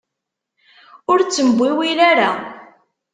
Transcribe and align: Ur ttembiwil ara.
Ur 1.11 1.19
ttembiwil 1.21 1.99
ara. 2.09 2.31